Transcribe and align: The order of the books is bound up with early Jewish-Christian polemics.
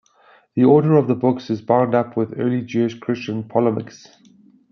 The 0.55 0.63
order 0.63 0.97
of 0.97 1.07
the 1.07 1.13
books 1.13 1.51
is 1.51 1.61
bound 1.61 1.93
up 1.93 2.17
with 2.17 2.33
early 2.39 2.63
Jewish-Christian 2.63 3.43
polemics. 3.43 4.07